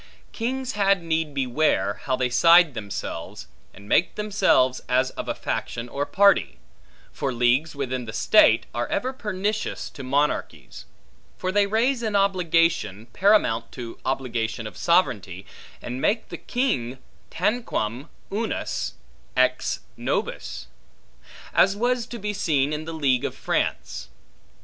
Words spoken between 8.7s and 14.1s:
are ever pernicious to monarchies: for they raise an obligation, paramount to